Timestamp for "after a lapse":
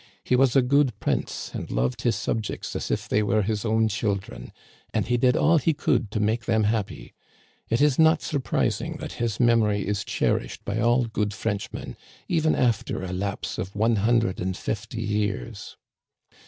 12.55-13.59